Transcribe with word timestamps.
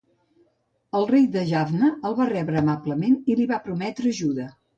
El 0.99 1.03
rei 1.11 1.27
de 1.35 1.43
Jaffna 1.49 1.89
el 2.11 2.17
va 2.21 2.27
rebre 2.31 2.59
amablement 2.63 3.19
i 3.33 3.37
li 3.43 3.47
va 3.53 3.61
prometre 3.69 4.13
ajuda. 4.17 4.49